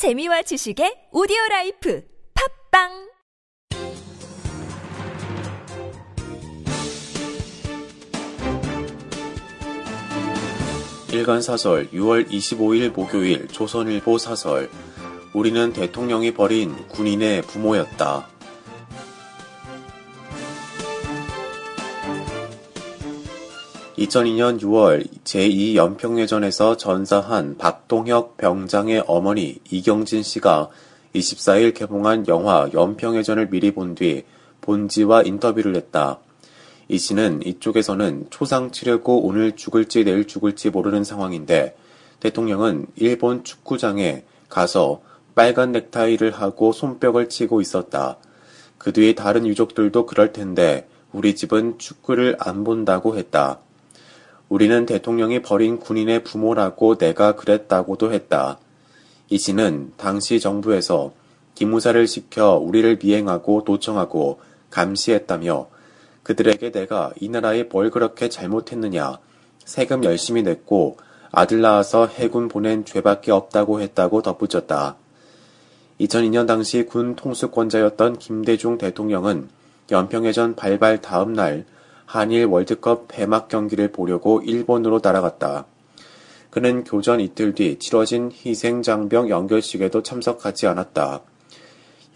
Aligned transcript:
재미와 0.00 0.40
지식의 0.40 1.12
오디오 1.12 1.36
라이프 1.50 2.02
팝빵 2.72 2.88
일간 11.12 11.42
사설 11.42 11.90
6월 11.90 12.26
25일 12.30 12.94
목요일 12.94 13.46
조선일보 13.48 14.16
사설 14.16 14.70
우리는 15.34 15.70
대통령이 15.74 16.32
버린 16.32 16.74
군인의 16.88 17.42
부모였다. 17.42 18.26
2002년 24.00 24.58
6월 24.60 25.06
제2연평해전에서 25.24 26.78
전사한 26.78 27.58
박동혁 27.58 28.38
병장의 28.38 29.04
어머니 29.06 29.58
이경진 29.70 30.22
씨가 30.22 30.70
24일 31.14 31.74
개봉한 31.74 32.26
영화 32.26 32.70
연평해전을 32.72 33.50
미리 33.50 33.72
본 33.72 33.94
뒤 33.94 34.24
본지와 34.62 35.22
인터뷰를 35.22 35.76
했다. 35.76 36.18
이 36.88 36.96
씨는 36.96 37.42
이쪽에서는 37.44 38.28
초상 38.30 38.70
치르고 38.70 39.26
오늘 39.26 39.54
죽을지 39.54 40.04
내일 40.04 40.26
죽을지 40.26 40.70
모르는 40.70 41.04
상황인데 41.04 41.76
대통령은 42.20 42.86
일본 42.96 43.44
축구장에 43.44 44.24
가서 44.48 45.02
빨간 45.34 45.72
넥타이를 45.72 46.30
하고 46.30 46.72
손뼉을 46.72 47.28
치고 47.28 47.60
있었다. 47.60 48.16
그뒤 48.78 49.14
다른 49.14 49.46
유족들도 49.46 50.06
그럴 50.06 50.32
텐데 50.32 50.88
우리 51.12 51.36
집은 51.36 51.78
축구를 51.78 52.36
안 52.38 52.64
본다고 52.64 53.18
했다. 53.18 53.60
우리는 54.50 54.84
대통령이 54.84 55.42
버린 55.42 55.78
군인의 55.78 56.24
부모라고 56.24 56.98
내가 56.98 57.36
그랬다고도 57.36 58.12
했다. 58.12 58.58
이 59.28 59.38
씨는 59.38 59.92
당시 59.96 60.40
정부에서 60.40 61.12
기무사를 61.54 62.04
시켜 62.08 62.56
우리를 62.56 62.98
미행하고 63.00 63.62
도청하고 63.62 64.40
감시했다며 64.70 65.68
그들에게 66.24 66.72
내가 66.72 67.12
이 67.20 67.28
나라에 67.28 67.62
뭘 67.64 67.90
그렇게 67.90 68.28
잘못했느냐 68.28 69.18
세금 69.64 70.02
열심히 70.02 70.42
냈고 70.42 70.96
아들 71.30 71.60
낳아서 71.60 72.08
해군 72.08 72.48
보낸 72.48 72.84
죄밖에 72.84 73.30
없다고 73.30 73.80
했다고 73.80 74.22
덧붙였다. 74.22 74.96
2002년 76.00 76.48
당시 76.48 76.84
군 76.86 77.14
통수권자였던 77.14 78.18
김대중 78.18 78.78
대통령은 78.78 79.48
연평해전 79.92 80.56
발발 80.56 81.00
다음 81.00 81.34
날 81.34 81.66
한일 82.10 82.46
월드컵 82.46 83.06
폐막 83.06 83.46
경기를 83.46 83.92
보려고 83.92 84.42
일본으로 84.42 84.98
날아갔다. 85.00 85.66
그는 86.50 86.82
교전 86.82 87.20
이틀 87.20 87.54
뒤 87.54 87.78
치러진 87.78 88.32
희생장병 88.32 89.28
연결식에도 89.28 90.02
참석하지 90.02 90.66
않았다. 90.66 91.20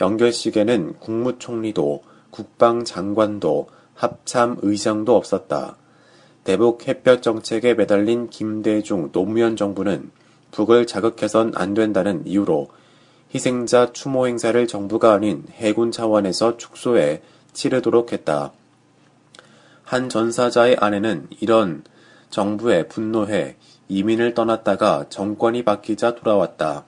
연결식에는 0.00 0.94
국무총리도 0.98 2.02
국방장관도 2.30 3.68
합참 3.94 4.56
의장도 4.62 5.14
없었다. 5.14 5.76
대북 6.42 6.88
햇볕 6.88 7.22
정책에 7.22 7.74
매달린 7.74 8.28
김대중 8.30 9.12
노무현 9.12 9.54
정부는 9.54 10.10
북을 10.50 10.88
자극해선 10.88 11.52
안 11.54 11.72
된다는 11.72 12.26
이유로 12.26 12.66
희생자 13.32 13.92
추모 13.92 14.26
행사를 14.26 14.66
정부가 14.66 15.12
아닌 15.12 15.44
해군 15.52 15.92
차원에서 15.92 16.56
축소해 16.56 17.22
치르도록 17.52 18.12
했다. 18.12 18.50
한 19.94 20.08
전사자의 20.08 20.78
아내는 20.80 21.28
이런 21.38 21.84
정부에 22.28 22.88
분노해 22.88 23.54
이민을 23.86 24.34
떠났다가 24.34 25.06
정권이 25.08 25.62
바뀌자 25.62 26.16
돌아왔다. 26.16 26.86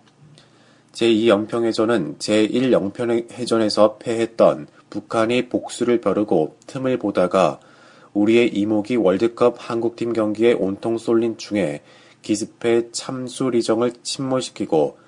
제2연평해전은 0.90 2.18
제1연평해전에서 2.18 4.00
패했던 4.00 4.66
북한이 4.90 5.48
복수를 5.48 6.00
벼르고 6.00 6.56
틈을 6.66 6.98
보다가 6.98 7.60
우리의 8.12 8.48
이목이 8.48 8.96
월드컵 8.96 9.54
한국팀 9.56 10.12
경기에 10.12 10.54
온통 10.54 10.98
쏠린 10.98 11.38
중에 11.38 11.82
기습해 12.22 12.90
참수 12.90 13.50
리정을 13.50 13.92
침몰시키고 14.02 14.98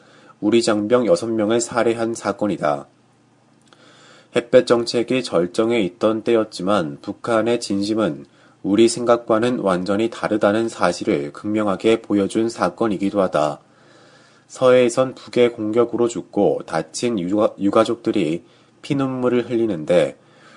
우리 0.40 0.62
장병 0.62 1.06
6명을 1.06 1.58
살해한 1.58 2.14
사건이다. 2.14 2.86
햇볕 4.36 4.66
정책이 4.66 5.22
절정에 5.22 5.80
있던 5.80 6.22
때였지만 6.22 6.98
북한의 7.00 7.60
진심은 7.60 8.26
우리 8.62 8.88
생각과는 8.88 9.60
완전히 9.60 10.10
다르다는 10.10 10.68
사실을 10.68 11.32
극명하게 11.32 12.02
보여준 12.02 12.48
사건이기도 12.48 13.22
하다. 13.22 13.60
서해에선 14.48 15.14
북의 15.14 15.52
공격으로 15.52 16.08
죽고 16.08 16.62
다친 16.66 17.18
유가, 17.18 17.54
유가족들이 17.58 18.44
피눈물을 18.82 19.48
흘리는데 19.48 20.16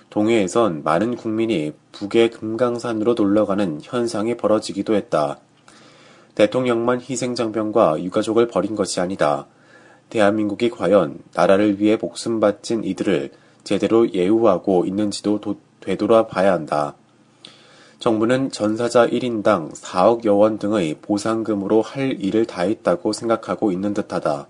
동해에선 0.09 0.83
많은 0.83 1.15
국민이 1.15 1.71
북의 1.93 2.31
금강산으로 2.31 3.13
놀러가는 3.13 3.79
현상이 3.81 4.35
벌어지기도 4.35 4.95
했다. 4.95 5.39
대통령만 6.35 7.01
희생장병과 7.01 8.03
유가족을 8.03 8.47
버린 8.47 8.75
것이 8.75 8.99
아니다. 8.99 9.47
대한민국이 10.09 10.69
과연 10.69 11.19
나라를 11.33 11.79
위해 11.79 11.97
목숨 11.99 12.39
바친 12.41 12.83
이들을 12.83 13.31
제대로 13.63 14.11
예우하고 14.13 14.85
있는지도 14.85 15.39
도, 15.39 15.55
되돌아 15.81 16.27
봐야 16.27 16.53
한다. 16.53 16.95
정부는 17.99 18.49
전사자 18.51 19.07
1인당 19.07 19.73
4억 19.75 20.25
여 20.25 20.35
원 20.35 20.57
등의 20.57 20.95
보상금으로 21.01 21.81
할 21.81 22.17
일을 22.19 22.45
다 22.45 22.63
했다고 22.63 23.13
생각하고 23.13 23.71
있는 23.71 23.93
듯하다. 23.93 24.47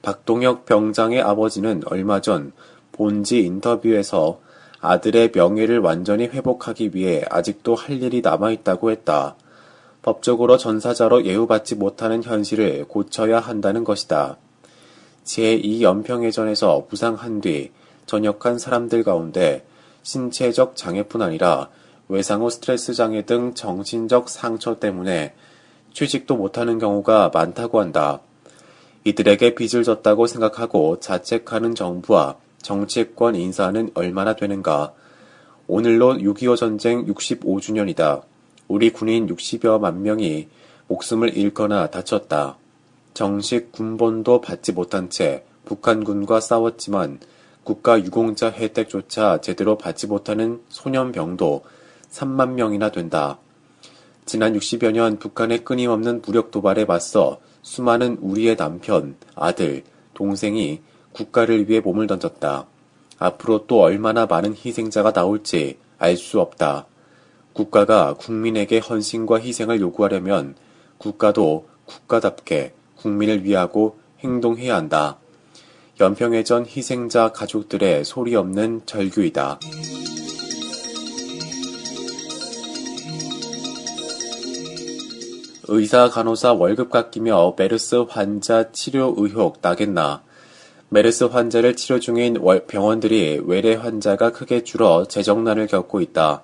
박동혁 0.00 0.64
병장의 0.64 1.20
아버지는 1.20 1.82
얼마 1.86 2.20
전 2.20 2.52
본지 2.92 3.40
인터뷰에서 3.40 4.40
아들의 4.80 5.32
명예를 5.34 5.80
완전히 5.80 6.24
회복하기 6.24 6.92
위해 6.94 7.24
아직도 7.28 7.74
할 7.74 8.02
일이 8.02 8.20
남아있다고 8.22 8.90
했다. 8.90 9.36
법적으로 10.02 10.56
전사자로 10.56 11.26
예우받지 11.26 11.74
못하는 11.74 12.22
현실을 12.22 12.86
고쳐야 12.88 13.40
한다는 13.40 13.84
것이다. 13.84 14.38
제2연평해전에서 15.28 16.88
부상한 16.88 17.40
뒤 17.40 17.70
전역한 18.06 18.58
사람들 18.58 19.04
가운데 19.04 19.64
신체적 20.02 20.76
장애뿐 20.76 21.20
아니라 21.22 21.68
외상 22.08 22.40
후 22.40 22.48
스트레스 22.48 22.94
장애 22.94 23.22
등 23.22 23.52
정신적 23.54 24.30
상처 24.30 24.78
때문에 24.78 25.34
취직도 25.92 26.36
못하는 26.36 26.78
경우가 26.78 27.30
많다고 27.32 27.80
한다. 27.80 28.20
이들에게 29.04 29.54
빚을 29.54 29.84
졌다고 29.84 30.26
생각하고 30.26 31.00
자책하는 31.00 31.74
정부와 31.74 32.36
정치권 32.62 33.34
인사는 33.36 33.90
얼마나 33.94 34.34
되는가. 34.34 34.92
오늘로 35.66 36.14
6.25 36.14 36.56
전쟁 36.56 37.04
65주년이다. 37.06 38.22
우리 38.68 38.90
군인 38.90 39.26
60여만 39.26 39.96
명이 39.96 40.48
목숨을 40.88 41.36
잃거나 41.36 41.90
다쳤다. 41.90 42.56
정식 43.18 43.72
군번도 43.72 44.40
받지 44.40 44.70
못한 44.70 45.10
채 45.10 45.42
북한군과 45.64 46.38
싸웠지만 46.38 47.18
국가 47.64 47.98
유공자 47.98 48.48
혜택조차 48.48 49.40
제대로 49.40 49.76
받지 49.76 50.06
못하는 50.06 50.60
소년병도 50.68 51.64
3만 52.12 52.50
명이나 52.50 52.92
된다. 52.92 53.40
지난 54.24 54.56
60여 54.56 54.92
년 54.92 55.18
북한의 55.18 55.64
끊임없는 55.64 56.22
무력 56.24 56.52
도발에 56.52 56.84
맞서 56.84 57.40
수많은 57.62 58.18
우리의 58.20 58.56
남편, 58.56 59.16
아들, 59.34 59.82
동생이 60.14 60.80
국가를 61.10 61.68
위해 61.68 61.80
몸을 61.80 62.06
던졌다. 62.06 62.66
앞으로 63.18 63.66
또 63.66 63.80
얼마나 63.80 64.26
많은 64.26 64.54
희생자가 64.54 65.12
나올지 65.12 65.76
알 65.98 66.16
수 66.16 66.38
없다. 66.38 66.86
국가가 67.52 68.14
국민에게 68.14 68.78
헌신과 68.78 69.40
희생을 69.40 69.80
요구하려면 69.80 70.54
국가도 70.98 71.66
국가답게 71.84 72.77
국민을 72.98 73.44
위하고 73.44 73.98
행동해야 74.20 74.76
한다. 74.76 75.18
연평해전 76.00 76.66
희생자 76.66 77.32
가족들의 77.32 78.04
소리 78.04 78.36
없는 78.36 78.82
절규이다. 78.86 79.58
의사 85.70 86.08
간호사 86.08 86.54
월급 86.54 86.90
깎이며 86.90 87.54
메르스 87.58 87.96
환자 88.08 88.72
치료 88.72 89.14
의혹 89.18 89.58
나겠나. 89.60 90.22
메르스 90.88 91.24
환자를 91.24 91.76
치료 91.76 92.00
중인 92.00 92.38
병원들이 92.66 93.42
외래 93.44 93.74
환자가 93.74 94.32
크게 94.32 94.64
줄어 94.64 95.04
재정난을 95.06 95.66
겪고 95.66 96.00
있다. 96.00 96.42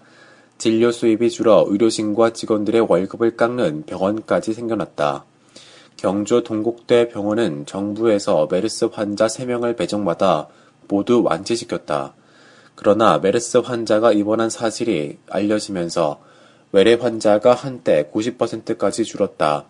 진료 0.59 0.93
수입이 0.93 1.31
줄어 1.31 1.65
의료진과 1.67 2.35
직원들의 2.35 2.87
월급을 2.89 3.37
깎는 3.37 3.85
병원까지 3.87 4.53
생겨났다. 4.53 5.25
경주 5.97 6.43
동국대 6.43 7.09
병원은 7.09 7.67
정부에서 7.67 8.49
메르스 8.51 8.87
환자 8.93 9.27
3명을 9.27 9.77
배정받아 9.77 10.49
모두 10.89 11.23
완치시켰다. 11.23 12.15
그러나 12.75 13.19
메르스 13.19 13.59
환자가 13.59 14.13
입원한 14.13 14.51
사실이 14.51 15.19
알려지면서 15.31 16.21
외래 16.73 16.95
환자가 16.95 17.55
한때 17.55 18.11
90%까지 18.13 19.05
줄었다. 19.05 19.65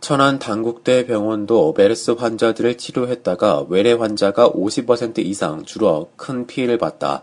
천안 0.00 0.38
당국대 0.38 1.06
병원도 1.06 1.74
메르스 1.76 2.12
환자들을 2.12 2.76
치료했다가 2.78 3.66
외래 3.68 3.92
환자가 3.92 4.50
50% 4.50 5.18
이상 5.18 5.64
줄어 5.64 6.08
큰 6.16 6.46
피해를 6.46 6.78
봤다. 6.78 7.22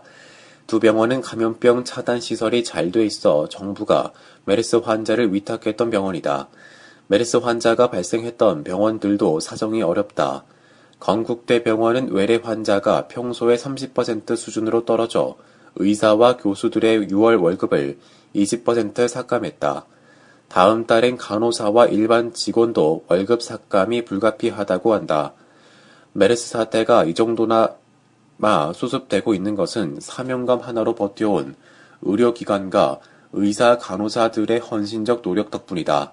두 0.66 0.80
병원은 0.80 1.22
감염병 1.22 1.84
차단 1.84 2.20
시설이 2.20 2.62
잘 2.62 2.92
돼 2.92 3.04
있어 3.06 3.48
정부가 3.48 4.12
메르스 4.44 4.76
환자를 4.76 5.32
위탁했던 5.32 5.90
병원이다. 5.90 6.48
메르스 7.10 7.38
환자가 7.38 7.88
발생했던 7.88 8.64
병원들도 8.64 9.40
사정이 9.40 9.82
어렵다. 9.82 10.44
건국대 11.00 11.62
병원은 11.62 12.12
외래 12.12 12.36
환자가 12.36 13.08
평소의 13.08 13.56
30% 13.56 14.36
수준으로 14.36 14.84
떨어져 14.84 15.36
의사와 15.76 16.36
교수들의 16.36 17.08
6월 17.08 17.42
월급을 17.42 17.98
20% 18.36 19.08
삭감했다. 19.08 19.86
다음 20.48 20.86
달엔 20.86 21.16
간호사와 21.16 21.86
일반 21.86 22.34
직원도 22.34 23.06
월급 23.08 23.42
삭감이 23.42 24.04
불가피하다고 24.04 24.92
한다. 24.92 25.32
메르스 26.12 26.50
사태가 26.50 27.04
이 27.04 27.14
정도나 27.14 27.74
마 28.36 28.72
수습되고 28.74 29.32
있는 29.32 29.54
것은 29.54 29.98
사명감 30.00 30.60
하나로 30.60 30.94
버텨온 30.94 31.54
의료기관과 32.02 33.00
의사 33.32 33.78
간호사들의 33.78 34.58
헌신적 34.58 35.22
노력 35.22 35.50
덕분이다. 35.50 36.12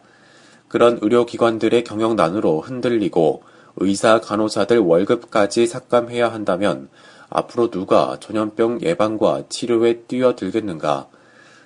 그런 0.67 1.00
의료기관들의 1.01 1.83
경영난으로 1.83 2.62
흔들리고 2.62 3.44
의사 3.77 4.19
간호사들 4.19 4.79
월급까지 4.79 5.67
삭감해야 5.67 6.31
한다면 6.31 6.89
앞으로 7.29 7.69
누가 7.69 8.17
전염병 8.19 8.81
예방과 8.81 9.44
치료에 9.50 10.01
뛰어들겠는가? 10.07 11.07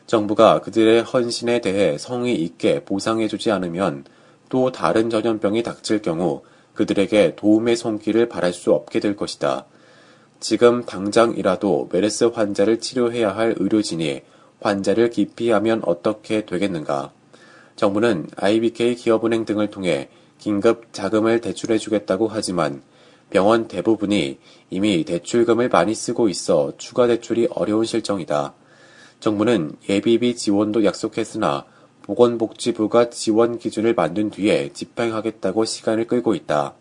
정부가 0.08 0.62
그들의 0.62 1.04
헌신에 1.04 1.62
대해 1.62 1.98
성의 1.98 2.36
있게 2.42 2.84
보상해주지 2.84 3.52
않으면 3.52 4.06
또 4.50 4.72
다른 4.72 5.10
전염병이 5.10 5.62
닥칠 5.62 6.02
경우 6.02 6.42
그들에게 6.74 7.36
도움의 7.36 7.76
손길을 7.76 8.28
바랄 8.28 8.52
수 8.54 8.74
없게 8.74 9.00
될 9.00 9.16
것이다. 9.16 9.66
지금 10.40 10.86
당장이라도 10.86 11.90
메르스 11.92 12.24
환자를 12.24 12.80
치료해야 12.80 13.36
할 13.36 13.54
의료진이 13.58 14.22
환자를 14.62 15.10
기피하면 15.10 15.82
어떻게 15.86 16.46
되겠는가? 16.46 17.12
정부는 17.80 18.28
IBK 18.36 18.96
기업은행 18.96 19.46
등을 19.46 19.70
통해 19.70 20.10
긴급 20.38 20.92
자금을 20.92 21.40
대출해 21.40 21.78
주겠다고 21.78 22.28
하지만 22.28 22.82
병원 23.30 23.70
대부분이 23.70 24.38
이미 24.70 25.06
대출금을 25.06 25.70
많이 25.70 25.96
쓰고 25.96 26.28
있어 26.28 26.74
추가 26.78 27.08
대출이 27.08 27.48
어려운 27.52 27.86
실정이다. 27.86 28.54
정부는 29.22 29.78
예비비 29.88 30.36
지원도 30.36 30.84
약속했으나 30.84 31.64
보건복지부가 32.02 33.12
지원 33.12 33.58
기준을 33.58 33.94
만든 33.94 34.30
뒤에 34.30 34.74
집행하겠다고 34.74 35.64
시간을 35.64 36.08
끌고 36.08 36.36
있다. 36.36 36.74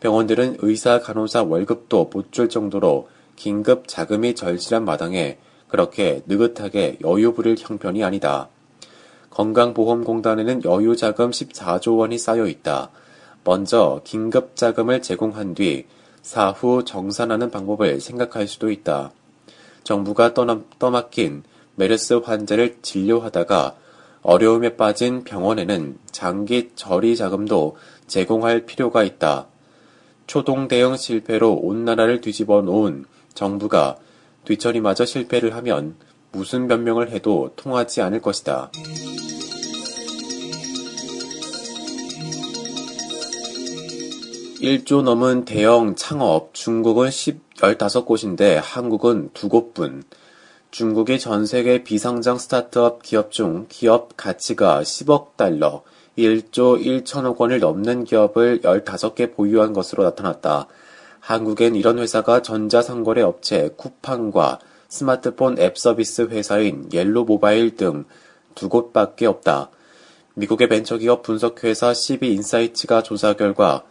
병원들은 0.00 0.58
의사, 0.58 1.00
간호사 1.00 1.44
월급도 1.44 2.10
못 2.12 2.30
줄 2.30 2.50
정도로 2.50 3.08
긴급 3.36 3.88
자금이 3.88 4.34
절실한 4.34 4.84
마당에 4.84 5.38
그렇게 5.68 6.20
느긋하게 6.26 6.98
여유 7.02 7.32
부릴 7.32 7.56
형편이 7.58 8.04
아니다. 8.04 8.50
건강보험공단에는 9.30 10.64
여유 10.64 10.96
자금 10.96 11.30
14조 11.30 11.98
원이 11.98 12.18
쌓여 12.18 12.46
있다. 12.46 12.90
먼저 13.44 14.00
긴급 14.04 14.56
자금을 14.56 15.02
제공한 15.02 15.54
뒤 15.54 15.86
사후 16.22 16.84
정산하는 16.84 17.50
방법을 17.50 18.00
생각할 18.00 18.46
수도 18.46 18.70
있다. 18.70 19.12
정부가 19.84 20.34
떠나, 20.34 20.60
떠맡긴 20.78 21.42
메르스 21.76 22.14
환자를 22.14 22.78
진료하다가 22.82 23.76
어려움에 24.22 24.76
빠진 24.76 25.24
병원에는 25.24 25.98
장기 26.10 26.70
처리 26.74 27.16
자금도 27.16 27.76
제공할 28.06 28.66
필요가 28.66 29.02
있다. 29.02 29.46
초동 30.26 30.68
대응 30.68 30.96
실패로 30.96 31.54
온 31.54 31.84
나라를 31.84 32.20
뒤집어 32.20 32.60
놓은 32.60 33.06
정부가 33.34 33.96
뒤처리마저 34.44 35.06
실패를 35.06 35.54
하면 35.56 35.96
무슨 36.32 36.68
변명을 36.68 37.10
해도 37.10 37.52
통하지 37.56 38.02
않을 38.02 38.20
것이다. 38.20 38.70
1조 44.60 45.02
넘은 45.02 45.44
대형 45.46 45.94
창업, 45.96 46.52
중국은 46.52 47.10
10, 47.10 47.56
15곳인데 47.56 48.60
한국은 48.62 49.30
2곳뿐. 49.32 50.02
중국이 50.70 51.18
전 51.18 51.46
세계 51.46 51.82
비상장 51.82 52.38
스타트업 52.38 53.02
기업 53.02 53.32
중 53.32 53.66
기업 53.68 54.16
가치가 54.16 54.82
10억 54.82 55.36
달러, 55.36 55.82
1조 56.18 56.84
1천억 56.84 57.38
원을 57.38 57.58
넘는 57.60 58.04
기업을 58.04 58.60
15개 58.60 59.34
보유한 59.34 59.72
것으로 59.72 60.04
나타났다. 60.04 60.66
한국엔 61.20 61.74
이런 61.74 61.98
회사가 61.98 62.42
전자상거래 62.42 63.22
업체 63.22 63.70
쿠팡과 63.76 64.58
스마트폰 64.88 65.58
앱 65.58 65.78
서비스 65.78 66.22
회사인 66.22 66.88
옐로 66.92 67.24
모바일 67.24 67.76
등 67.76 68.04
두 68.54 68.68
곳밖에 68.68 69.26
없다. 69.26 69.70
미국의 70.34 70.68
벤처기업 70.68 71.22
분석회사 71.22 71.94
CB인사이츠가 71.94 73.02
조사 73.02 73.32
결과 73.34 73.84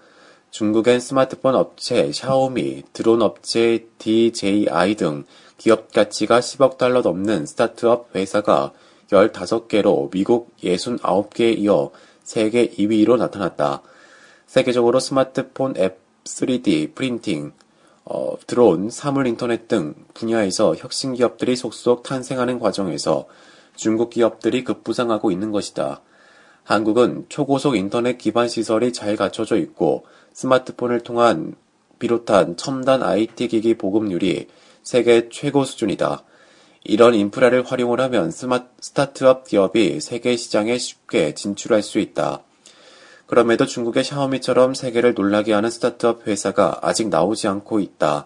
중국엔 0.52 1.00
스마트폰 1.00 1.56
업체 1.56 2.12
샤오미, 2.12 2.84
드론 2.92 3.22
업체 3.22 3.86
DJI 4.00 4.96
등 4.96 5.26
기업 5.58 5.92
가치가 5.92 6.40
10억 6.40 6.78
달러 6.78 7.02
넘는 7.02 7.46
스타트업 7.46 8.16
회사가 8.16 8.74
15개로 9.10 10.10
미국 10.12 10.56
69개에 10.64 11.58
이어 11.60 11.92
세계 12.24 12.70
2위로 12.70 13.18
나타났다. 13.18 13.82
세계적으로 14.48 15.00
스마트폰 15.00 15.76
앱 15.78 16.00
3D 16.24 16.96
프린팅, 16.96 17.54
어, 18.06 18.36
드론, 18.48 18.90
사물 18.90 19.28
인터넷 19.28 19.68
등 19.68 19.94
분야에서 20.16 20.76
혁신 20.76 21.14
기업들이 21.14 21.56
속속 21.56 22.04
탄생하는 22.04 22.60
과정에서 22.60 23.28
중국 23.76 24.10
기업들이 24.10 24.64
급부상하고 24.64 25.32
있는 25.32 25.52
것이다. 25.52 26.02
한국은 26.64 27.26
초고속 27.30 27.76
인터넷 27.76 28.18
기반 28.18 28.48
시설이 28.48 28.94
잘 28.94 29.16
갖춰져 29.16 29.58
있고 29.58 30.06
스마트폰을 30.34 31.02
통한 31.02 31.56
비롯한 32.00 32.58
첨단 32.58 33.04
IT 33.04 33.48
기기 33.50 33.76
보급률이 33.76 34.48
세계 34.84 35.30
최고 35.30 35.66
수준이다. 35.66 36.24
이런 36.84 37.14
인프라를 37.14 37.66
활용을 37.66 38.00
하면 38.02 38.32
스마, 38.32 38.66
스타트업 38.80 39.46
기업이 39.46 40.00
세계 40.00 40.36
시장에 40.36 40.78
쉽게 40.78 41.34
진출할 41.34 41.84
수 41.84 42.00
있다. 42.00 42.42
그럼에도 43.26 43.66
중국의 43.66 44.04
샤오미처럼 44.04 44.74
세계를 44.74 45.14
놀라게 45.14 45.54
하는 45.54 45.70
스타트업 45.70 46.26
회사가 46.26 46.80
아직 46.82 47.10
나오지 47.10 47.48
않고 47.48 47.80
있다. 47.80 48.26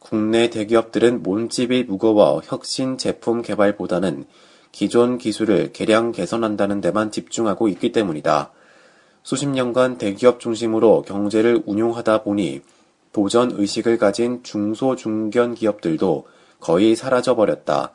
국내 0.00 0.50
대기업들은 0.50 1.22
몸집이 1.22 1.84
무거워 1.84 2.40
혁신 2.44 2.98
제품 2.98 3.42
개발보다는 3.42 4.24
기존 4.72 5.18
기술을 5.18 5.72
개량 5.72 6.10
개선한다는 6.10 6.80
데만 6.80 7.12
집중하고 7.12 7.68
있기 7.68 7.92
때문이다. 7.92 8.50
수십 9.22 9.48
년간 9.48 9.98
대기업 9.98 10.40
중심으로 10.40 11.02
경제를 11.02 11.62
운용하다 11.66 12.22
보니 12.22 12.62
도전 13.12 13.52
의식을 13.52 13.98
가진 13.98 14.42
중소 14.42 14.96
중견 14.96 15.54
기업들도 15.54 16.26
거의 16.60 16.96
사라져 16.96 17.36
버렸다. 17.36 17.92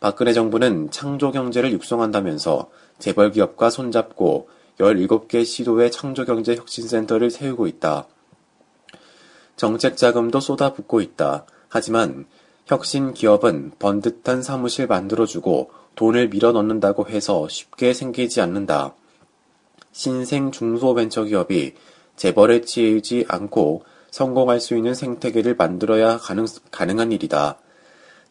박근혜 0.00 0.32
정부는 0.32 0.90
창조 0.90 1.30
경제를 1.30 1.72
육성한다면서 1.72 2.70
재벌 2.98 3.30
기업과 3.30 3.70
손잡고 3.70 4.48
17개 4.78 5.44
시도의 5.44 5.90
창조경제 5.90 6.56
혁신센터를 6.56 7.30
세우고 7.30 7.66
있다. 7.66 8.06
정책 9.56 9.96
자금도 9.96 10.40
쏟아붓고 10.40 11.00
있다. 11.00 11.46
하지만 11.68 12.26
혁신 12.66 13.14
기업은 13.14 13.72
번듯한 13.78 14.42
사무실 14.42 14.86
만들어주고 14.86 15.70
돈을 15.94 16.28
밀어 16.28 16.52
넣는다고 16.52 17.08
해서 17.08 17.48
쉽게 17.48 17.92
생기지 17.92 18.40
않는다. 18.40 18.94
신생 19.92 20.50
중소벤처기업이 20.50 21.74
재벌에 22.16 22.62
치이지 22.62 23.26
않고 23.28 23.84
성공할 24.10 24.60
수 24.60 24.76
있는 24.76 24.94
생태계를 24.94 25.56
만들어야 25.56 26.18
가능, 26.18 26.46
가능한 26.70 27.12
일이다. 27.12 27.58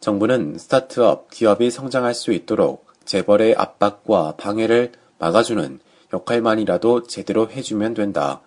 정부는 0.00 0.58
스타트업, 0.58 1.30
기업이 1.30 1.70
성장할 1.70 2.14
수 2.14 2.32
있도록 2.32 2.86
재벌의 3.04 3.54
압박과 3.56 4.34
방해를 4.36 4.92
막아주는 5.18 5.80
역할만이라도 6.12 7.04
제대로 7.04 7.48
해주면 7.50 7.94
된다. 7.94 8.42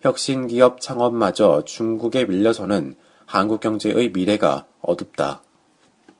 혁신기업 0.00 0.80
창업마저 0.80 1.62
중국에 1.64 2.24
밀려서는 2.24 2.96
한국 3.26 3.60
경제의 3.60 4.10
미래가 4.10 4.66
어둡다. 4.80 5.42